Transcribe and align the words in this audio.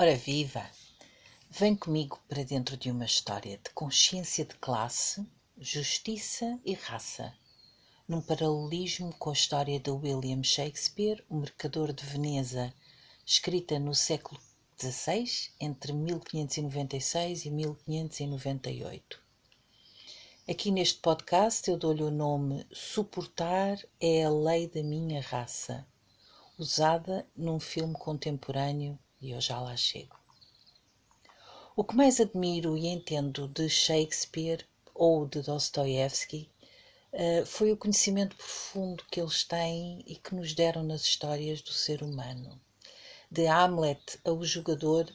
Ora 0.00 0.14
viva! 0.14 0.64
Vem 1.50 1.74
comigo 1.74 2.20
para 2.28 2.44
dentro 2.44 2.76
de 2.76 2.88
uma 2.88 3.04
história 3.04 3.58
de 3.58 3.68
consciência 3.70 4.44
de 4.44 4.54
classe, 4.54 5.26
justiça 5.58 6.56
e 6.64 6.72
raça, 6.72 7.34
num 8.06 8.20
paralelismo 8.20 9.12
com 9.18 9.30
a 9.30 9.32
história 9.32 9.80
de 9.80 9.90
William 9.90 10.40
Shakespeare, 10.44 11.24
o 11.28 11.34
Mercador 11.34 11.92
de 11.92 12.06
Veneza, 12.06 12.72
escrita 13.26 13.76
no 13.80 13.92
século 13.92 14.40
XVI, 14.80 15.50
entre 15.58 15.92
1596 15.92 17.46
e 17.46 17.50
1598. 17.50 19.20
Aqui 20.48 20.70
neste 20.70 21.00
podcast 21.00 21.68
eu 21.68 21.76
dou-lhe 21.76 22.04
o 22.04 22.10
nome 22.12 22.64
Suportar 22.70 23.76
é 24.00 24.22
a 24.22 24.30
Lei 24.30 24.68
da 24.68 24.80
Minha 24.80 25.20
Raça, 25.20 25.84
usada 26.56 27.26
num 27.36 27.58
filme 27.58 27.94
contemporâneo 27.94 28.96
e 29.20 29.32
eu 29.32 29.40
já 29.40 29.60
lá 29.60 29.76
chego. 29.76 30.16
O 31.74 31.84
que 31.84 31.94
mais 31.94 32.20
admiro 32.20 32.76
e 32.76 32.86
entendo 32.86 33.48
de 33.48 33.68
Shakespeare 33.68 34.66
ou 34.94 35.26
de 35.26 35.42
Dostoevsky 35.42 36.50
uh, 37.12 37.46
foi 37.46 37.72
o 37.72 37.76
conhecimento 37.76 38.36
profundo 38.36 39.04
que 39.10 39.20
eles 39.20 39.44
têm 39.44 40.02
e 40.06 40.16
que 40.16 40.34
nos 40.34 40.54
deram 40.54 40.82
nas 40.82 41.02
histórias 41.02 41.62
do 41.62 41.72
ser 41.72 42.02
humano. 42.02 42.60
De 43.30 43.46
Hamlet 43.46 44.18
ao 44.24 44.42
jogador, 44.44 45.08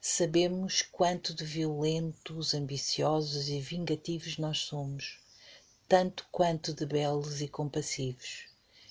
sabemos 0.00 0.82
quanto 0.82 1.34
de 1.34 1.44
violentos, 1.44 2.54
ambiciosos 2.54 3.48
e 3.48 3.60
vingativos 3.60 4.36
nós 4.38 4.58
somos, 4.58 5.20
tanto 5.88 6.26
quanto 6.30 6.74
de 6.74 6.84
belos 6.84 7.40
e 7.40 7.48
compassivos. 7.48 8.46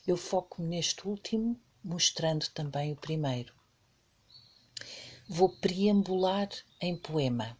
Eu 0.07 0.17
foco-me 0.17 0.67
neste 0.67 1.07
último, 1.07 1.59
mostrando 1.83 2.49
também 2.49 2.91
o 2.91 2.95
primeiro 2.95 3.58
vou 5.31 5.47
preambular 5.47 6.49
em 6.81 6.95
poema. 6.95 7.55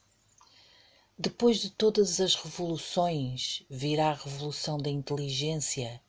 Depois 1.16 1.60
de 1.60 1.70
todas 1.70 2.20
as 2.20 2.34
revoluções, 2.34 3.64
virá 3.70 4.10
a 4.10 4.16
revolução 4.16 4.80
da 4.80 4.90
inteligência, 4.90 6.02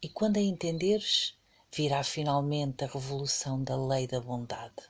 e 0.00 0.08
quando 0.08 0.38
a 0.38 0.40
entenderes, 0.40 1.34
virá 1.70 2.02
finalmente 2.02 2.82
a 2.82 2.86
revolução 2.86 3.62
da 3.62 3.76
lei 3.76 4.06
da 4.06 4.22
bondade, 4.22 4.88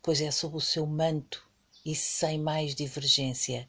pois 0.00 0.22
é 0.22 0.30
sob 0.30 0.56
o 0.56 0.62
seu 0.62 0.86
manto 0.86 1.46
e 1.84 1.94
sem 1.94 2.38
mais 2.38 2.74
divergência 2.74 3.68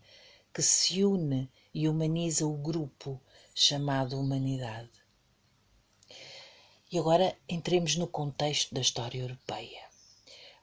que 0.53 0.61
se 0.61 1.03
une 1.03 1.51
e 1.73 1.89
humaniza 1.89 2.47
o 2.47 2.55
grupo 2.55 3.19
chamado 3.53 4.17
humanidade. 4.17 4.89
E 6.89 6.97
agora 6.97 7.37
entremos 7.49 7.97
no 7.97 8.07
contexto 8.07 8.73
da 8.73 8.79
história 8.79 9.19
europeia 9.19 9.90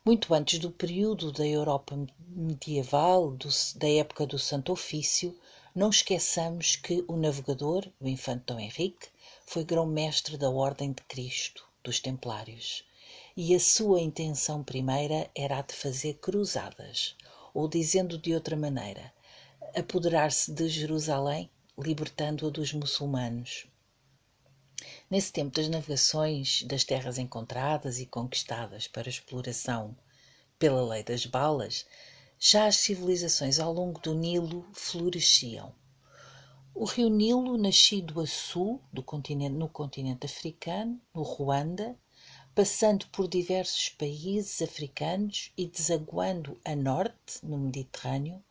muito 0.09 0.33
antes 0.33 0.59
do 0.59 0.71
período 0.71 1.31
da 1.31 1.47
Europa 1.47 1.95
medieval, 2.29 3.31
do, 3.33 3.47
da 3.77 3.91
época 3.91 4.27
do 4.27 4.39
Santo 4.39 4.73
Ofício, 4.73 5.39
não 5.75 5.91
esqueçamos 5.91 6.77
que 6.77 7.05
o 7.07 7.15
navegador, 7.15 7.87
o 8.01 8.09
infante 8.09 8.45
Dom 8.47 8.59
Henrique, 8.59 9.09
foi 9.45 9.65
grão-mestre 9.65 10.39
da 10.39 10.49
Ordem 10.49 10.93
de 10.93 11.03
Cristo, 11.03 11.69
dos 11.85 12.01
Templários, 12.01 12.87
e 13.37 13.55
a 13.55 13.61
sua 13.61 14.01
intenção 14.01 14.65
primeira 14.65 15.31
era 15.35 15.59
a 15.59 15.63
de 15.63 15.75
fazer 15.75 16.15
cruzadas, 16.15 17.15
ou 17.53 17.69
dizendo 17.69 18.17
de 18.17 18.33
outra 18.33 18.57
maneira, 18.57 19.13
apoderar-se 19.77 20.51
de 20.51 20.71
Jerusalém, 20.71 21.51
libertando-a 21.79 22.49
dos 22.49 22.73
muçulmanos. 22.73 23.67
Nesse 25.11 25.33
tempo 25.33 25.57
das 25.57 25.71
navegações 25.71 26.65
das 26.65 26.85
terras 26.85 27.17
encontradas 27.17 27.99
e 27.99 28.05
conquistadas 28.05 28.87
para 28.87 29.09
exploração 29.09 29.97
pela 30.59 30.87
lei 30.87 31.03
das 31.03 31.25
balas, 31.25 31.87
já 32.39 32.67
as 32.67 32.77
civilizações 32.77 33.59
ao 33.59 33.73
longo 33.73 33.99
do 34.01 34.13
Nilo 34.13 34.69
floresciam. 34.75 35.75
O 36.75 36.85
rio 36.85 37.09
Nilo, 37.09 37.57
nascido 37.57 38.21
a 38.21 38.27
sul 38.27 38.83
do 38.93 39.03
continente, 39.03 39.55
no 39.55 39.67
continente 39.67 40.27
africano, 40.27 41.01
no 41.15 41.23
Ruanda, 41.23 41.99
passando 42.55 43.07
por 43.09 43.27
diversos 43.27 43.89
países 43.89 44.61
africanos 44.61 45.51
e 45.57 45.67
desaguando 45.67 46.61
a 46.63 46.77
norte, 46.77 47.43
no 47.43 47.57
Mediterrâneo, 47.57 48.45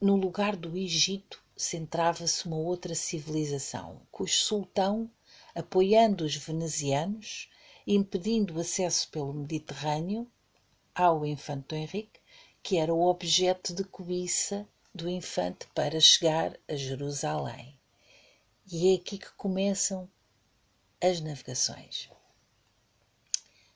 no 0.00 0.16
lugar 0.16 0.56
do 0.56 0.76
Egito 0.76 1.40
centrava-se 1.58 2.46
uma 2.46 2.56
outra 2.56 2.94
civilização, 2.94 4.00
cujo 4.10 4.32
sultão, 4.32 5.10
apoiando 5.54 6.24
os 6.24 6.34
venezianos 6.36 7.50
impedindo 7.90 8.54
o 8.54 8.60
acesso 8.60 9.10
pelo 9.10 9.32
Mediterrâneo 9.32 10.30
ao 10.94 11.24
infante 11.24 11.74
Henrique, 11.74 12.20
que 12.62 12.76
era 12.76 12.92
o 12.92 13.08
objeto 13.08 13.74
de 13.74 13.82
cobiça 13.82 14.68
do 14.94 15.08
infante 15.08 15.66
para 15.74 15.98
chegar 15.98 16.54
a 16.68 16.76
Jerusalém. 16.76 17.80
E 18.70 18.92
é 18.92 18.96
aqui 18.96 19.16
que 19.16 19.32
começam 19.32 20.06
as 21.00 21.20
navegações. 21.20 22.10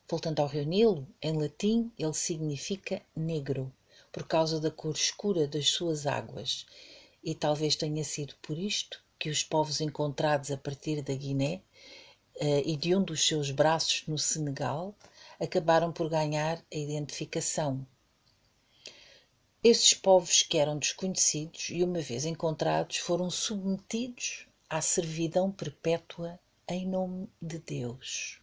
Voltando 0.07 0.41
ao 0.41 0.49
Rio 0.49 0.67
Nilo, 0.67 1.09
em 1.23 1.33
latim 1.33 1.91
ele 1.99 2.13
significa 2.13 3.01
negro, 3.17 3.73
por 4.13 4.27
causa 4.27 4.61
da 4.61 4.71
cor 4.71 4.95
escura 4.95 5.49
das 5.49 5.71
suas 5.71 6.07
águas 6.07 6.67
e 7.23 7.35
talvez 7.35 7.77
tenha 7.77 8.05
sido 8.05 8.35
por 8.43 8.59
isto 8.59 9.03
que 9.19 9.31
os 9.31 9.43
povos 9.43 9.81
encontrados 9.81 10.51
a 10.51 10.57
partir 10.57 11.03
da 11.03 11.15
Guiné 11.15 11.63
uh, 12.37 12.63
e 12.65 12.77
de 12.77 12.95
um 12.95 13.03
dos 13.03 13.27
seus 13.27 13.51
braços 13.51 14.05
no 14.07 14.19
Senegal 14.19 14.95
acabaram 15.39 15.93
por 15.93 16.09
ganhar 16.09 16.59
a 16.73 16.77
identificação. 16.77 17.87
Esses 19.63 19.95
povos 19.95 20.43
que 20.43 20.59
eram 20.59 20.77
desconhecidos 20.77 21.69
e, 21.71 21.85
uma 21.85 22.01
vez 22.01 22.25
encontrados, 22.25 22.97
foram 22.97 23.31
submetidos 23.31 24.49
à 24.69 24.81
servidão 24.81 25.53
perpétua 25.53 26.39
em 26.69 26.85
nome 26.89 27.29
de 27.41 27.59
Deus. 27.61 28.41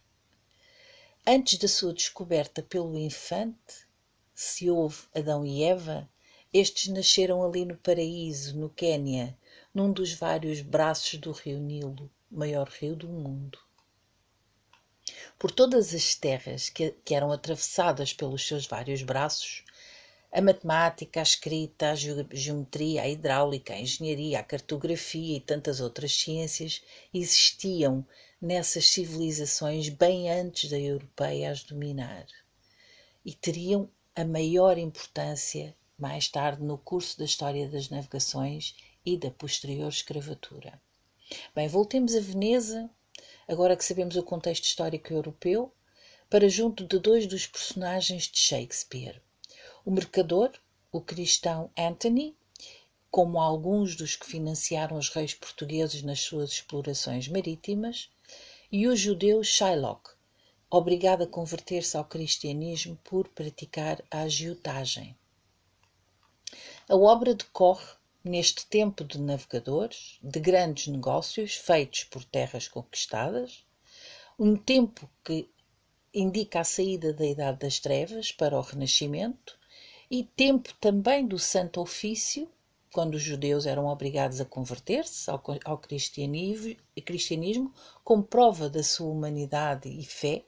Antes 1.26 1.58
da 1.58 1.68
sua 1.68 1.92
descoberta 1.92 2.62
pelo 2.62 2.96
infante, 2.96 3.86
se 4.34 4.70
houve 4.70 5.02
Adão 5.14 5.44
e 5.44 5.62
Eva, 5.62 6.08
estes 6.52 6.88
nasceram 6.88 7.44
ali 7.44 7.64
no 7.64 7.76
paraíso, 7.76 8.58
no 8.58 8.68
Quênia, 8.68 9.38
num 9.72 9.92
dos 9.92 10.12
vários 10.12 10.60
braços 10.60 11.18
do 11.18 11.30
rio 11.30 11.60
Nilo, 11.60 12.10
maior 12.30 12.68
rio 12.68 12.96
do 12.96 13.08
mundo. 13.08 13.58
Por 15.38 15.50
todas 15.52 15.94
as 15.94 16.14
terras 16.14 16.68
que, 16.68 16.90
que 17.04 17.14
eram 17.14 17.30
atravessadas 17.30 18.12
pelos 18.12 18.46
seus 18.46 18.66
vários 18.66 19.02
braços, 19.02 19.64
a 20.32 20.40
matemática, 20.40 21.20
a 21.20 21.22
escrita, 21.22 21.90
a 21.90 21.94
geometria, 21.94 23.02
a 23.02 23.08
hidráulica, 23.08 23.74
a 23.74 23.80
engenharia, 23.80 24.38
a 24.38 24.44
cartografia 24.44 25.36
e 25.36 25.40
tantas 25.40 25.80
outras 25.80 26.12
ciências 26.12 26.82
existiam 27.12 28.06
nessas 28.40 28.88
civilizações 28.90 29.88
bem 29.88 30.30
antes 30.30 30.70
da 30.70 30.78
europeia 30.78 31.50
as 31.50 31.62
dominar. 31.62 32.26
E 33.24 33.34
teriam 33.34 33.90
a 34.14 34.24
maior 34.24 34.78
importância 34.78 35.76
mais 36.00 36.28
tarde 36.28 36.62
no 36.62 36.78
curso 36.78 37.18
da 37.18 37.24
História 37.24 37.68
das 37.68 37.90
Navegações 37.90 38.74
e 39.04 39.16
da 39.16 39.30
posterior 39.30 39.88
escravatura. 39.88 40.80
Bem, 41.54 41.68
voltemos 41.68 42.14
a 42.14 42.20
Veneza, 42.20 42.90
agora 43.46 43.76
que 43.76 43.84
sabemos 43.84 44.16
o 44.16 44.22
contexto 44.22 44.64
histórico 44.64 45.12
europeu, 45.12 45.72
para 46.28 46.48
junto 46.48 46.86
de 46.86 46.98
dois 46.98 47.26
dos 47.26 47.46
personagens 47.46 48.24
de 48.24 48.38
Shakespeare. 48.38 49.20
O 49.84 49.90
mercador, 49.90 50.50
o 50.90 51.00
cristão 51.00 51.70
Anthony, 51.76 52.36
como 53.10 53.40
alguns 53.40 53.96
dos 53.96 54.16
que 54.16 54.26
financiaram 54.26 54.96
os 54.96 55.08
reis 55.08 55.34
portugueses 55.34 56.02
nas 56.02 56.20
suas 56.20 56.52
explorações 56.52 57.28
marítimas, 57.28 58.08
e 58.70 58.86
o 58.86 58.94
judeu 58.94 59.42
Shylock, 59.42 60.10
obrigado 60.70 61.22
a 61.22 61.26
converter-se 61.26 61.96
ao 61.96 62.04
cristianismo 62.04 62.96
por 63.02 63.26
praticar 63.28 64.02
a 64.10 64.20
agiotagem. 64.20 65.16
A 66.90 66.96
obra 66.96 67.36
decorre 67.36 67.86
neste 68.24 68.66
tempo 68.66 69.04
de 69.04 69.16
navegadores, 69.20 70.18
de 70.20 70.40
grandes 70.40 70.88
negócios 70.88 71.54
feitos 71.54 72.02
por 72.02 72.24
terras 72.24 72.66
conquistadas, 72.66 73.64
um 74.36 74.56
tempo 74.56 75.08
que 75.24 75.48
indica 76.12 76.58
a 76.58 76.64
saída 76.64 77.12
da 77.12 77.24
Idade 77.24 77.60
das 77.60 77.78
Trevas 77.78 78.32
para 78.32 78.58
o 78.58 78.60
Renascimento 78.60 79.56
e 80.10 80.24
tempo 80.24 80.74
também 80.80 81.24
do 81.24 81.38
Santo 81.38 81.80
Ofício, 81.80 82.50
quando 82.92 83.14
os 83.14 83.22
judeus 83.22 83.66
eram 83.66 83.86
obrigados 83.86 84.40
a 84.40 84.44
converter-se 84.44 85.30
ao, 85.30 85.78
cristianismo, 85.78 86.74
cristianismo 87.04 87.72
como 88.02 88.24
prova 88.24 88.68
da 88.68 88.82
sua 88.82 89.12
humanidade 89.12 89.88
e 89.88 90.04
fé, 90.04 90.44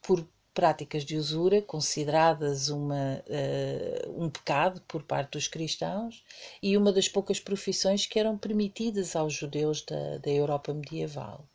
por 0.00 0.24
práticas 0.54 1.04
de 1.04 1.16
usura 1.16 1.62
consideradas 1.62 2.68
uma, 2.68 3.22
uh, 3.26 4.22
um 4.22 4.28
pecado 4.28 4.80
por 4.82 5.02
parte 5.02 5.32
dos 5.32 5.48
cristãos 5.48 6.22
e 6.62 6.76
uma 6.76 6.92
das 6.92 7.08
poucas 7.08 7.40
profissões 7.40 8.06
que 8.06 8.18
eram 8.18 8.36
permitidas 8.36 9.16
aos 9.16 9.32
judeus 9.32 9.82
da, 9.82 10.18
da 10.18 10.30
Europa 10.30 10.72
medieval. 10.74 11.46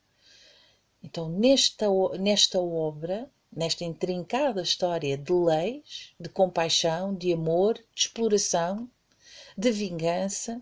Então, 1.04 1.30
nesta, 1.30 1.86
nesta 2.20 2.60
obra, 2.60 3.30
nesta 3.56 3.84
intrincada 3.84 4.62
história 4.62 5.18
de 5.18 5.32
leis, 5.32 6.14
de 6.20 6.28
compaixão, 6.28 7.14
de 7.14 7.32
amor, 7.32 7.76
de 7.76 8.02
exploração, 8.02 8.90
de 9.56 9.72
vingança, 9.72 10.62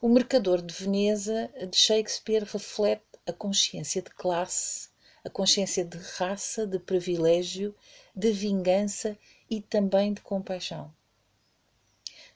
o 0.00 0.08
mercador 0.08 0.60
de 0.60 0.74
Veneza 0.74 1.50
de 1.70 1.76
Shakespeare 1.76 2.44
reflete 2.44 3.02
a 3.26 3.32
consciência 3.32 4.02
de 4.02 4.10
classe, 4.10 4.89
a 5.24 5.30
consciência 5.30 5.84
de 5.84 5.98
raça, 6.16 6.66
de 6.66 6.78
privilégio, 6.78 7.74
de 8.14 8.32
vingança 8.32 9.16
e 9.48 9.60
também 9.60 10.12
de 10.12 10.20
compaixão. 10.20 10.92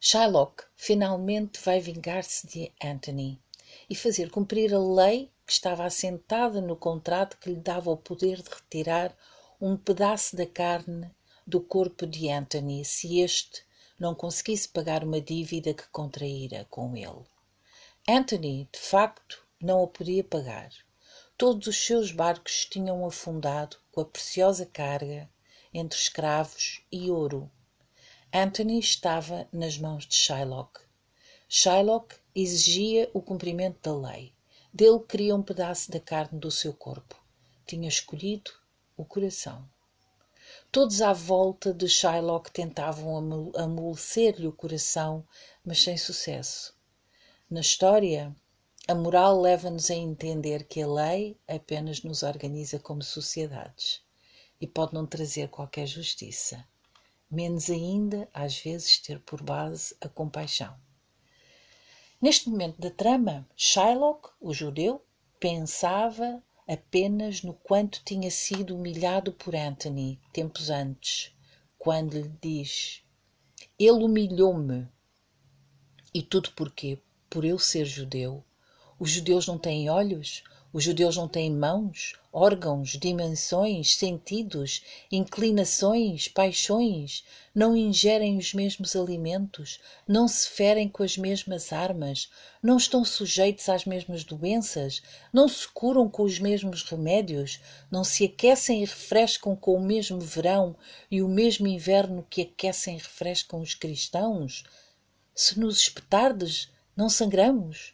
Shylock 0.01 0.65
finalmente 0.77 1.61
vai 1.63 1.81
vingar-se 1.81 2.47
de 2.47 2.73
Anthony 2.83 3.41
e 3.89 3.95
fazer 3.95 4.31
cumprir 4.31 4.75
a 4.75 4.79
lei 4.79 5.31
que 5.47 5.53
estava 5.53 5.85
assentada 5.85 6.61
no 6.61 6.77
contrato 6.77 7.39
que 7.39 7.51
lhe 7.51 7.61
dava 7.61 7.91
o 7.91 7.97
poder 7.97 8.43
de 8.43 8.51
retirar 8.51 9.17
um 9.61 9.77
pedaço 9.77 10.37
da 10.37 10.47
carne 10.47 11.11
do 11.47 11.61
corpo 11.61 12.07
de 12.07 12.31
Anthony 12.31 12.85
se 12.85 13.21
este 13.21 13.65
não 13.99 14.15
conseguisse 14.15 14.69
pagar 14.69 15.05
uma 15.05 15.21
dívida 15.21 15.73
que 15.73 15.89
contraíra 15.89 16.67
com 16.69 16.97
ele. 16.97 17.25
Anthony, 18.07 18.69
de 18.71 18.79
facto, 18.79 19.47
não 19.61 19.83
a 19.83 19.87
podia 19.87 20.23
pagar. 20.23 20.71
Todos 21.37 21.67
os 21.67 21.85
seus 21.85 22.13
barcos 22.13 22.65
tinham 22.65 23.05
afundado 23.05 23.77
com 23.91 24.01
a 24.01 24.05
preciosa 24.05 24.65
carga 24.65 25.29
entre 25.73 25.99
escravos 25.99 26.81
e 26.93 27.11
ouro. 27.11 27.51
Anthony 28.33 28.79
estava 28.79 29.49
nas 29.53 29.77
mãos 29.77 30.07
de 30.07 30.15
Shylock. 30.15 30.81
Shylock 31.49 32.15
exigia 32.37 33.11
o 33.13 33.21
cumprimento 33.21 33.81
da 33.83 34.11
lei. 34.11 34.33
Dele 34.73 35.01
queria 35.01 35.35
um 35.35 35.43
pedaço 35.43 35.91
da 35.91 35.99
carne 35.99 36.39
do 36.39 36.53
seu 36.53 36.73
corpo. 36.73 37.21
Tinha 37.67 37.89
escolhido 37.89 38.53
o 38.97 39.05
coração. 39.05 39.69
Todos 40.71 41.03
à 41.03 41.13
volta 41.13 41.75
de 41.75 41.89
Shylock 41.89 42.53
tentavam 42.53 43.51
amolecer-lhe 43.57 44.47
o 44.47 44.53
coração, 44.53 45.27
mas 45.65 45.83
sem 45.83 45.97
sucesso. 45.97 46.77
Na 47.51 47.61
história, 47.61 48.35
a 48.87 48.95
moral 48.95 49.41
leva-nos 49.41 49.91
a 49.91 49.95
entender 49.95 50.65
que 50.65 50.83
a 50.83 50.87
lei 50.87 51.39
apenas 51.49 52.03
nos 52.03 52.23
organiza 52.23 52.79
como 52.79 53.03
sociedades 53.03 54.03
e 54.61 54.67
pode 54.67 54.93
não 54.93 55.07
trazer 55.07 55.49
qualquer 55.49 55.87
justiça, 55.87 56.63
menos 57.31 57.71
ainda, 57.71 58.29
às 58.33 58.59
vezes, 58.59 58.99
ter 58.99 59.19
por 59.21 59.43
base 59.43 59.97
a 60.03 60.09
compaixão. 60.09 60.77
Neste 62.21 62.51
momento 62.51 62.79
da 62.79 62.91
trama, 62.91 63.49
Shylock, 63.57 64.31
o 64.39 64.53
judeu, 64.53 65.03
pensava 65.41 66.43
apenas 66.69 67.43
no 67.43 67.55
quanto 67.55 68.03
tinha 68.05 68.31
sido 68.31 68.77
humilhado 68.77 69.33
por 69.33 69.57
Anthony 69.57 70.21
tempos 70.31 70.69
antes, 70.69 71.35
quando 71.79 72.21
lhe 72.21 72.31
diz: 72.41 73.03
Ele 73.79 74.05
humilhou-me. 74.05 74.87
E 76.13 76.23
tudo 76.23 76.51
porquê? 76.53 76.99
Por 77.31 77.47
eu 77.47 77.59
ser 77.59 77.87
judeu. 77.87 78.45
Os 78.99 79.11
judeus 79.11 79.47
não 79.47 79.59
têm 79.59 79.91
olhos? 79.91 80.43
Os 80.75 80.83
judeus 80.83 81.17
não 81.17 81.29
têm 81.29 81.53
mãos, 81.53 82.15
órgãos, 82.33 82.99
dimensões, 82.99 83.95
sentidos, 83.95 84.83
inclinações, 85.09 86.27
paixões, 86.27 87.25
não 87.55 87.77
ingerem 87.77 88.37
os 88.37 88.53
mesmos 88.53 88.97
alimentos, 88.97 89.79
não 90.05 90.27
se 90.27 90.49
ferem 90.49 90.89
com 90.89 91.05
as 91.05 91.17
mesmas 91.17 91.73
armas, 91.73 92.29
não 92.61 92.77
estão 92.77 93.05
sujeitos 93.05 93.69
às 93.69 93.85
mesmas 93.85 94.25
doenças, 94.25 95.01
não 95.33 95.49
se 95.49 95.69
curam 95.69 96.11
com 96.11 96.25
os 96.25 96.41
mesmos 96.41 96.83
remédios, 96.83 97.61
não 97.89 98.03
se 98.03 98.25
aquecem 98.25 98.83
e 98.83 98.85
refrescam 98.85 99.55
com 99.55 99.77
o 99.77 99.81
mesmo 99.81 100.19
verão 100.21 100.75
e 101.09 101.23
o 101.23 101.29
mesmo 101.29 101.69
inverno 101.69 102.27
que 102.29 102.43
aquecem 102.43 102.97
e 102.97 102.99
refrescam 102.99 103.61
os 103.61 103.75
cristãos? 103.75 104.65
Se 105.33 105.57
nos 105.61 105.79
espetardes, 105.79 106.69
não 106.97 107.09
sangramos? 107.09 107.94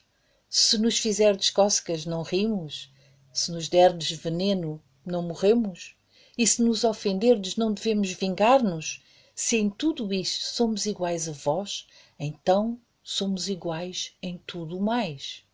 Se 0.53 0.77
nos 0.79 0.99
fizerdes 0.99 1.49
cócegas, 1.49 2.05
não 2.05 2.23
rimos? 2.23 2.93
Se 3.33 3.53
nos 3.53 3.69
derdes 3.69 4.11
veneno, 4.11 4.83
não 5.07 5.23
morremos? 5.23 5.95
E 6.37 6.45
se 6.45 6.61
nos 6.61 6.83
ofenderdes, 6.83 7.55
não 7.55 7.73
devemos 7.73 8.11
vingar-nos? 8.11 9.01
Se 9.33 9.59
em 9.59 9.71
tudo 9.71 10.13
isto 10.13 10.43
somos 10.43 10.87
iguais 10.87 11.29
a 11.29 11.33
vós, 11.33 11.87
então 12.19 12.81
somos 13.01 13.49
iguais 13.49 14.13
em 14.21 14.39
tudo 14.39 14.81
mais. 14.81 15.45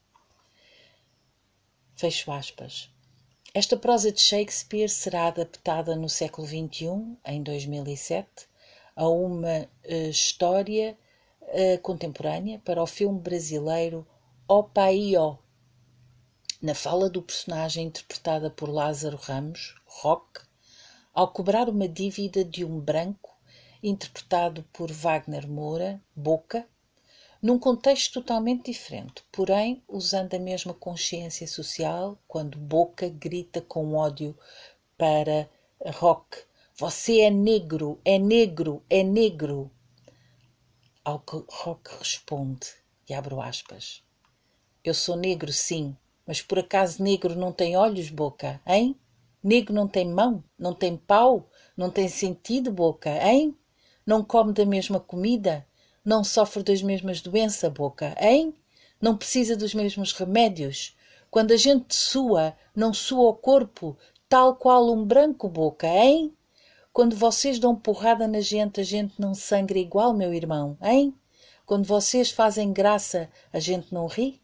Fecho 1.95 2.33
aspas. 2.33 2.89
Esta 3.53 3.77
prosa 3.77 4.11
de 4.11 4.23
Shakespeare 4.23 4.89
será 4.89 5.27
adaptada 5.27 5.95
no 5.95 6.09
século 6.09 6.47
XXI, 6.47 7.19
em 7.27 7.43
2007, 7.43 8.49
a 8.95 9.07
uma 9.07 9.69
uh, 9.85 10.09
história 10.09 10.97
uh, 11.43 11.79
contemporânea 11.83 12.59
para 12.65 12.83
o 12.83 12.87
filme 12.87 13.21
brasileiro 13.21 14.07
Opaio, 14.49 15.41
na 16.63 16.73
fala 16.73 17.11
do 17.11 17.21
personagem 17.21 17.89
interpretada 17.89 18.49
por 18.49 18.69
Lázaro 18.69 19.17
Ramos, 19.17 19.75
Rock, 19.85 20.41
ao 21.13 21.33
cobrar 21.33 21.69
uma 21.69 21.89
dívida 21.89 22.45
de 22.45 22.65
um 22.65 22.79
branco, 22.79 23.37
interpretado 23.83 24.63
por 24.73 24.93
Wagner 24.93 25.49
Moura, 25.49 26.01
Boca, 26.15 26.65
num 27.43 27.59
contexto 27.59 28.21
totalmente 28.21 28.71
diferente, 28.71 29.25
porém 29.33 29.83
usando 29.89 30.35
a 30.35 30.39
mesma 30.39 30.73
consciência 30.73 31.49
social, 31.49 32.17
quando 32.29 32.57
Boca 32.57 33.09
grita 33.09 33.61
com 33.61 33.95
ódio 33.95 34.39
para 34.97 35.51
Rock: 35.97 36.39
Você 36.77 37.19
é 37.19 37.31
negro, 37.31 38.01
é 38.05 38.17
negro, 38.17 38.81
é 38.89 39.03
negro. 39.03 39.73
Ao 41.05 41.19
que 41.19 41.45
Rock 41.51 41.99
responde, 41.99 42.69
e 43.09 43.13
abro 43.13 43.41
aspas. 43.41 44.06
Eu 44.87 44.95
sou 44.95 45.17
negro, 45.17 45.53
sim, 45.53 45.97
mas 46.25 46.41
por 46.41 46.61
acaso 46.61 47.03
negro 47.03 47.35
não 47.35 47.51
tem 47.51 47.77
olhos, 47.77 48.09
boca, 48.09 48.61
hein? 48.65 48.95
Negro 49.43 49.75
não 49.75 49.89
tem 49.89 50.09
mão, 50.09 50.45
não 50.57 50.73
tem 50.73 50.97
pau, 50.97 51.51
não 51.77 51.91
tem 51.91 52.07
sentido, 52.07 52.71
boca, 52.71 53.11
hein? 53.11 53.59
Não 54.07 54.23
come 54.23 54.53
da 54.53 54.65
mesma 54.65 55.01
comida, 55.01 55.67
não 56.05 56.23
sofre 56.23 56.63
das 56.63 56.83
mesmas 56.83 57.21
doenças, 57.21 57.73
boca, 57.73 58.15
hein? 58.21 58.55
Não 59.01 59.17
precisa 59.17 59.57
dos 59.57 59.75
mesmos 59.75 60.13
remédios. 60.13 60.97
Quando 61.33 61.51
a 61.51 61.57
gente 61.57 61.93
sua, 61.93 62.57
não 62.73 62.95
sua 62.95 63.31
o 63.31 63.35
corpo, 63.35 63.99
tal 64.29 64.55
qual 64.55 64.89
um 64.93 65.05
branco, 65.05 65.49
boca, 65.49 65.89
hein? 65.89 66.33
Quando 66.93 67.17
vocês 67.17 67.59
dão 67.59 67.75
porrada 67.75 68.29
na 68.29 68.41
gente, 68.41 68.81
a 68.81 68.85
gente 68.85 69.21
não 69.21 69.35
sangra 69.35 69.81
igual, 69.81 70.15
meu 70.15 70.33
irmão, 70.33 70.79
hein? 70.81 71.13
Quando 71.67 71.85
vocês 71.85 72.31
fazem 72.31 72.73
graça, 72.73 73.29
a 73.53 73.59
gente 73.59 73.93
não 73.93 74.07
ri? 74.07 74.41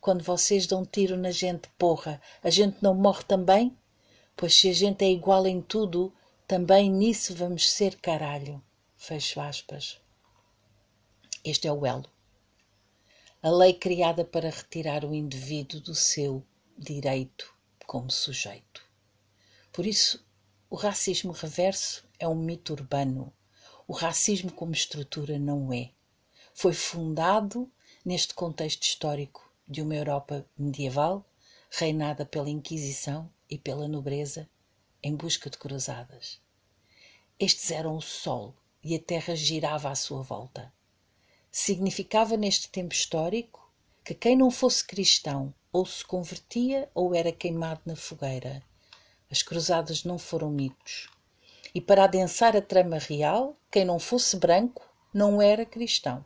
Quando 0.00 0.24
vocês 0.24 0.66
dão 0.66 0.86
tiro 0.86 1.14
na 1.14 1.30
gente, 1.30 1.68
porra, 1.76 2.22
a 2.42 2.48
gente 2.48 2.78
não 2.80 2.94
morre 2.94 3.22
também? 3.24 3.76
Pois 4.34 4.58
se 4.58 4.70
a 4.70 4.72
gente 4.72 5.04
é 5.04 5.10
igual 5.10 5.46
em 5.46 5.60
tudo, 5.60 6.10
também 6.48 6.90
nisso 6.90 7.34
vamos 7.34 7.70
ser 7.70 7.96
caralho. 7.96 8.62
Fecho 8.96 9.38
aspas. 9.40 10.00
Este 11.44 11.68
é 11.68 11.72
o 11.72 11.84
elo. 11.84 12.08
A 13.42 13.50
lei 13.50 13.74
criada 13.74 14.24
para 14.24 14.48
retirar 14.48 15.04
o 15.04 15.14
indivíduo 15.14 15.80
do 15.80 15.94
seu 15.94 16.42
direito 16.78 17.54
como 17.86 18.10
sujeito. 18.10 18.82
Por 19.70 19.84
isso, 19.84 20.24
o 20.70 20.76
racismo 20.76 21.32
reverso 21.32 22.08
é 22.18 22.26
um 22.26 22.34
mito 22.34 22.72
urbano. 22.72 23.30
O 23.86 23.92
racismo 23.92 24.50
como 24.50 24.72
estrutura 24.72 25.38
não 25.38 25.70
é. 25.70 25.90
Foi 26.54 26.72
fundado 26.72 27.70
neste 28.02 28.32
contexto 28.32 28.82
histórico 28.84 29.49
de 29.70 29.80
uma 29.80 29.94
Europa 29.94 30.44
medieval, 30.58 31.24
reinada 31.70 32.26
pela 32.26 32.50
Inquisição 32.50 33.30
e 33.48 33.56
pela 33.56 33.86
nobreza, 33.86 34.50
em 35.00 35.14
busca 35.14 35.48
de 35.48 35.56
cruzadas. 35.56 36.40
Estes 37.38 37.70
eram 37.70 37.96
o 37.96 38.02
sol 38.02 38.56
e 38.82 38.96
a 38.96 38.98
terra 38.98 39.36
girava 39.36 39.88
à 39.88 39.94
sua 39.94 40.22
volta. 40.22 40.72
Significava 41.52 42.36
neste 42.36 42.68
tempo 42.68 42.92
histórico 42.92 43.72
que 44.04 44.12
quem 44.12 44.36
não 44.36 44.50
fosse 44.50 44.84
cristão 44.84 45.54
ou 45.72 45.86
se 45.86 46.04
convertia 46.04 46.90
ou 46.92 47.14
era 47.14 47.30
queimado 47.30 47.82
na 47.86 47.94
fogueira. 47.94 48.62
As 49.30 49.40
cruzadas 49.40 50.02
não 50.02 50.18
foram 50.18 50.50
mitos. 50.50 51.08
E 51.72 51.80
para 51.80 52.04
adensar 52.04 52.56
a 52.56 52.60
trama 52.60 52.98
real, 52.98 53.56
quem 53.70 53.84
não 53.84 54.00
fosse 54.00 54.36
branco 54.36 54.82
não 55.14 55.40
era 55.40 55.64
cristão. 55.64 56.24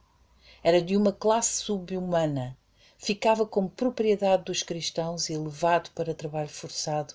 Era 0.62 0.80
de 0.80 0.96
uma 0.96 1.12
classe 1.12 1.60
subhumana, 1.60 2.56
ficava 3.04 3.46
como 3.46 3.68
propriedade 3.68 4.44
dos 4.44 4.62
cristãos 4.62 5.28
e 5.28 5.36
levado 5.36 5.90
para 5.90 6.14
trabalho 6.14 6.48
forçado 6.48 7.12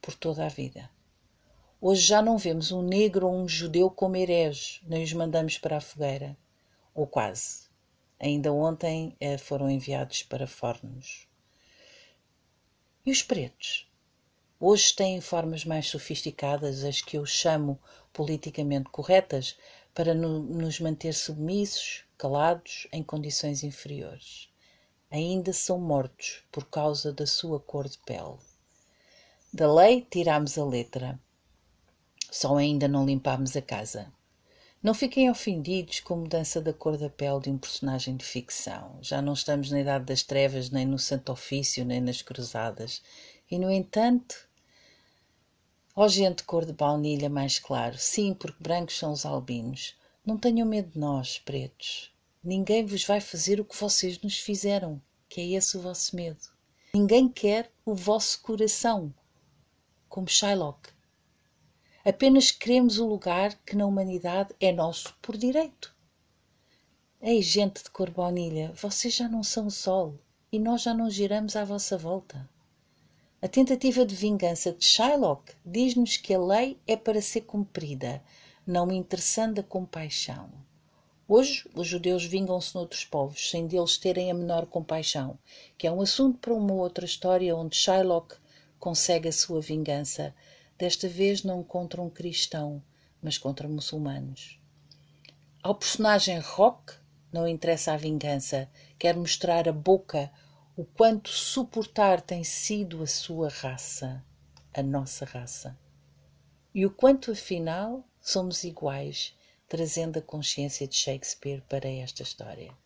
por 0.00 0.14
toda 0.14 0.46
a 0.46 0.48
vida. 0.48 0.88
Hoje 1.78 2.00
já 2.00 2.22
não 2.22 2.38
vemos 2.38 2.72
um 2.72 2.80
negro 2.80 3.26
ou 3.26 3.36
um 3.36 3.46
judeu 3.46 3.90
como 3.90 4.16
herege, 4.16 4.80
nem 4.82 5.04
os 5.04 5.12
mandamos 5.12 5.58
para 5.58 5.76
a 5.76 5.80
fogueira. 5.80 6.34
Ou 6.94 7.06
quase. 7.06 7.68
Ainda 8.18 8.50
ontem 8.50 9.14
eh, 9.20 9.36
foram 9.36 9.70
enviados 9.70 10.22
para 10.22 10.46
fornos. 10.46 11.28
E 13.04 13.10
os 13.10 13.22
pretos? 13.22 13.86
Hoje 14.58 14.94
têm 14.94 15.20
formas 15.20 15.66
mais 15.66 15.86
sofisticadas, 15.86 16.82
as 16.82 17.02
que 17.02 17.18
eu 17.18 17.26
chamo 17.26 17.78
politicamente 18.10 18.88
corretas, 18.88 19.54
para 19.94 20.14
no, 20.14 20.38
nos 20.38 20.80
manter 20.80 21.12
submissos, 21.12 22.04
calados, 22.16 22.86
em 22.90 23.02
condições 23.02 23.62
inferiores. 23.62 24.49
Ainda 25.12 25.52
são 25.52 25.76
mortos 25.76 26.44
por 26.52 26.66
causa 26.66 27.12
da 27.12 27.26
sua 27.26 27.58
cor 27.58 27.88
de 27.88 27.98
pele. 27.98 28.38
Da 29.52 29.72
lei 29.72 30.06
tiramos 30.08 30.56
a 30.56 30.64
letra. 30.64 31.18
Só 32.30 32.56
ainda 32.56 32.86
não 32.86 33.04
limpámos 33.04 33.56
a 33.56 33.60
casa. 33.60 34.12
Não 34.80 34.94
fiquem 34.94 35.28
ofendidos 35.28 35.98
com 35.98 36.14
a 36.14 36.16
mudança 36.18 36.60
da 36.60 36.72
cor 36.72 36.96
da 36.96 37.10
pele 37.10 37.40
de 37.40 37.50
um 37.50 37.58
personagem 37.58 38.16
de 38.16 38.24
ficção. 38.24 38.98
Já 39.02 39.20
não 39.20 39.32
estamos 39.32 39.72
na 39.72 39.80
Idade 39.80 40.04
das 40.04 40.22
Trevas, 40.22 40.70
nem 40.70 40.86
no 40.86 40.96
Santo 40.96 41.32
Ofício, 41.32 41.84
nem 41.84 42.00
nas 42.00 42.22
Cruzadas. 42.22 43.02
E, 43.50 43.58
no 43.58 43.68
entanto, 43.68 44.48
ó 45.96 46.06
gente 46.06 46.36
de 46.38 46.44
cor 46.44 46.64
de 46.64 46.72
baunilha 46.72 47.28
mais 47.28 47.58
claro, 47.58 47.98
sim, 47.98 48.32
porque 48.32 48.62
brancos 48.62 48.96
são 48.96 49.10
os 49.10 49.26
albinos, 49.26 49.96
não 50.24 50.38
tenham 50.38 50.68
medo 50.68 50.92
de 50.92 51.00
nós, 51.00 51.40
pretos. 51.40 52.12
Ninguém 52.42 52.86
vos 52.86 53.04
vai 53.04 53.20
fazer 53.20 53.60
o 53.60 53.64
que 53.64 53.76
vocês 53.76 54.18
nos 54.22 54.38
fizeram, 54.38 55.00
que 55.28 55.42
é 55.42 55.48
esse 55.50 55.76
o 55.76 55.80
vosso 55.80 56.16
medo. 56.16 56.40
Ninguém 56.94 57.28
quer 57.28 57.70
o 57.84 57.94
vosso 57.94 58.40
coração, 58.40 59.14
como 60.08 60.26
Shylock. 60.26 60.88
Apenas 62.02 62.50
queremos 62.50 62.98
o 62.98 63.06
lugar 63.06 63.54
que 63.66 63.76
na 63.76 63.84
humanidade 63.84 64.54
é 64.58 64.72
nosso 64.72 65.14
por 65.20 65.36
direito. 65.36 65.94
Ei, 67.20 67.42
gente 67.42 67.84
de 67.84 67.90
cor 67.90 68.10
baunilha, 68.10 68.72
vocês 68.72 69.14
já 69.14 69.28
não 69.28 69.42
são 69.42 69.66
o 69.66 69.70
sol 69.70 70.18
e 70.50 70.58
nós 70.58 70.80
já 70.80 70.94
não 70.94 71.10
giramos 71.10 71.54
à 71.56 71.64
vossa 71.64 71.98
volta. 71.98 72.48
A 73.42 73.48
tentativa 73.48 74.04
de 74.06 74.14
vingança 74.14 74.72
de 74.72 74.82
Shylock 74.82 75.52
diz-nos 75.64 76.16
que 76.16 76.32
a 76.32 76.40
lei 76.40 76.80
é 76.86 76.96
para 76.96 77.20
ser 77.20 77.42
cumprida, 77.42 78.22
não 78.66 78.90
interessando 78.90 79.58
a 79.58 79.62
compaixão. 79.62 80.50
Hoje, 81.32 81.70
os 81.76 81.86
judeus 81.86 82.24
vingam-se 82.24 82.74
noutros 82.74 83.04
povos, 83.04 83.50
sem 83.50 83.64
deles 83.68 83.96
terem 83.96 84.32
a 84.32 84.34
menor 84.34 84.66
compaixão, 84.66 85.38
que 85.78 85.86
é 85.86 85.92
um 85.92 86.00
assunto 86.02 86.38
para 86.38 86.52
uma 86.52 86.74
outra 86.74 87.04
história 87.04 87.54
onde 87.54 87.76
Shylock 87.76 88.34
consegue 88.80 89.28
a 89.28 89.32
sua 89.32 89.60
vingança 89.60 90.34
desta 90.76 91.06
vez 91.06 91.44
não 91.44 91.62
contra 91.62 92.02
um 92.02 92.10
cristão, 92.10 92.82
mas 93.22 93.38
contra 93.38 93.68
muçulmanos. 93.68 94.58
Ao 95.62 95.72
personagem 95.72 96.40
Rock 96.40 96.94
não 97.32 97.46
interessa 97.46 97.92
a 97.92 97.96
vingança, 97.96 98.68
quer 98.98 99.14
mostrar 99.14 99.68
a 99.68 99.72
boca 99.72 100.32
o 100.76 100.84
quanto 100.84 101.30
suportar 101.30 102.20
tem 102.20 102.42
sido 102.42 103.04
a 103.04 103.06
sua 103.06 103.48
raça, 103.50 104.20
a 104.74 104.82
nossa 104.82 105.24
raça. 105.24 105.78
E 106.74 106.84
o 106.84 106.90
quanto, 106.90 107.30
afinal, 107.30 108.02
somos 108.20 108.64
iguais, 108.64 109.32
trazendo 109.70 110.18
a 110.18 110.22
consciência 110.22 110.84
de 110.84 110.96
Shakespeare 110.96 111.62
para 111.68 111.88
esta 111.88 112.24
história. 112.24 112.76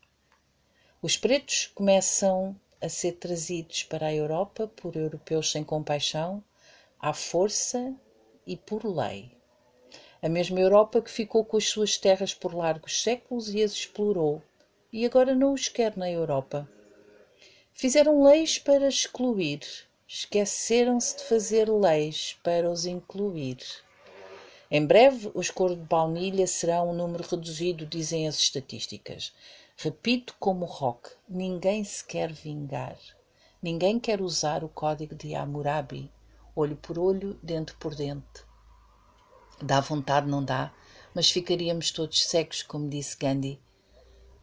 Os 1.01 1.17
pretos 1.17 1.73
começam 1.75 2.55
a 2.79 2.91
ser 2.91 3.13
trazidos 3.13 3.85
para 3.85 4.09
a 4.09 4.15
Europa 4.15 4.69
por 4.69 4.95
europeus 4.95 5.51
sem 5.51 5.65
compaixão 5.65 6.45
à 7.01 7.15
força 7.15 7.95
e 8.47 8.55
por 8.55 8.85
lei. 8.85 9.33
A 10.21 10.29
mesma 10.29 10.61
Europa 10.61 11.01
que 11.01 11.11
ficou 11.11 11.43
com 11.43 11.57
as 11.57 11.65
suas 11.65 11.97
terras 11.97 12.35
por 12.35 12.55
largos 12.55 13.03
séculos 13.03 13.49
e 13.55 13.63
as 13.63 13.73
explorou, 13.73 14.43
e 14.93 15.07
agora 15.07 15.35
não 15.35 15.55
os 15.55 15.69
quer 15.69 15.97
na 15.97 16.11
Europa. 16.11 16.69
Fizeram 17.73 18.23
leis 18.23 18.59
para 18.59 18.87
excluir, 18.87 19.61
esqueceram-se 20.07 21.17
de 21.17 21.25
fazer 21.25 21.71
leis 21.71 22.39
para 22.43 22.71
os 22.71 22.85
incluir. 22.85 23.57
Em 24.77 24.85
breve, 24.85 25.31
os 25.35 25.51
cor 25.51 25.71
de 25.71 25.83
baunilha 25.83 26.49
serão 26.49 26.91
um 26.91 26.93
número 26.93 27.23
reduzido, 27.23 27.87
dizem 27.87 28.27
as 28.27 28.41
estatísticas. 28.41 29.33
Repito 29.77 30.35
como 30.41 30.65
rock, 30.65 31.11
ninguém 31.29 31.85
se 31.85 32.05
quer 32.05 32.33
vingar. 32.33 32.99
Ninguém 33.63 34.01
quer 34.01 34.21
usar 34.21 34.65
o 34.65 34.69
código 34.69 35.15
de 35.15 35.33
Hammurabi 35.33 36.11
olho 36.57 36.75
por 36.75 36.99
olho, 36.99 37.39
dente 37.41 37.73
por 37.75 37.95
dente. 37.95 38.45
Dá 39.63 39.81
vontade, 39.81 40.27
não 40.27 40.45
dá, 40.45 40.73
mas 41.15 41.31
ficaríamos 41.31 41.93
todos 41.93 42.25
cegos, 42.25 42.65
como 42.65 42.89
disse 42.89 43.17
Gandhi. 43.17 43.61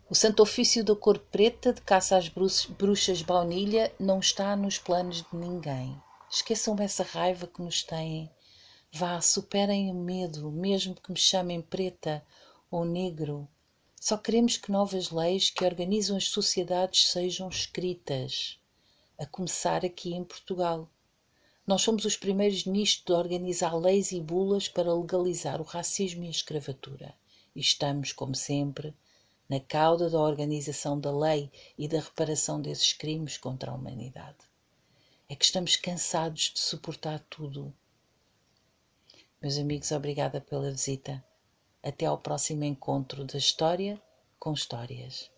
O 0.10 0.16
santo 0.16 0.42
ofício 0.42 0.82
da 0.82 0.96
cor 0.96 1.20
preta 1.20 1.74
de 1.74 1.82
caça 1.82 2.16
às 2.16 2.30
bruxas 2.30 3.22
baunilha 3.22 3.94
não 4.00 4.20
está 4.20 4.56
nos 4.56 4.78
planos 4.78 5.26
de 5.30 5.36
ninguém. 5.36 6.02
Esqueçam 6.30 6.74
essa 6.80 7.04
raiva 7.04 7.48
que 7.48 7.62
nos 7.62 7.84
têm. 7.84 8.32
Vá, 8.94 9.22
superem 9.22 9.90
o 9.90 9.94
medo, 9.94 10.52
mesmo 10.52 10.94
que 10.94 11.12
me 11.12 11.18
chamem 11.18 11.62
preta 11.62 12.22
ou 12.70 12.84
negro. 12.84 13.48
Só 14.00 14.18
queremos 14.18 14.58
que 14.58 14.70
novas 14.70 15.12
leis 15.12 15.50
que 15.50 15.64
organizam 15.64 16.18
as 16.18 16.28
sociedades 16.28 17.10
sejam 17.10 17.48
escritas, 17.48 18.60
a 19.18 19.26
começar 19.26 19.86
aqui 19.86 20.14
em 20.14 20.26
Portugal. 20.26 20.90
Nós 21.66 21.84
somos 21.84 22.04
os 22.04 22.18
primeiros 22.18 22.66
nisto 22.66 23.06
de 23.06 23.14
organizar 23.14 23.74
leis 23.76 24.12
e 24.12 24.20
bulas 24.20 24.68
para 24.68 24.94
legalizar 24.94 25.62
o 25.62 25.66
racismo 25.66 26.26
e 26.26 26.28
a 26.28 26.32
escravatura. 26.32 27.16
E 27.56 27.62
estamos, 27.62 28.12
como 28.12 28.36
sempre, 28.36 28.94
na 29.48 29.62
cauda 29.62 30.10
da 30.10 30.20
organização 30.20 31.00
da 31.00 31.18
lei 31.18 31.50
e 31.78 31.88
da 31.88 32.02
reparação 32.02 32.62
desses 32.62 32.92
crimes 32.92 33.38
contra 33.38 33.72
a 33.72 33.76
humanidade. 33.76 34.40
É 35.30 35.36
que 35.36 35.46
estamos 35.46 35.78
cansados 35.78 36.52
de 36.54 36.60
suportar 36.60 37.20
tudo. 37.30 37.74
Meus 39.42 39.58
amigos, 39.58 39.92
obrigada 39.92 40.40
pela 40.40 40.70
visita. 40.70 41.24
Até 41.82 42.06
ao 42.06 42.16
próximo 42.16 42.64
encontro 42.64 43.26
da 43.26 43.40
História 43.40 44.00
com 44.38 44.54
Histórias. 44.54 45.31